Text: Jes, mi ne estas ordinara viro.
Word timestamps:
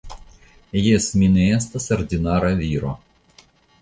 Jes, 0.85 1.09
mi 1.23 1.29
ne 1.35 1.45
estas 1.57 1.87
ordinara 1.97 2.51
viro. 2.63 2.95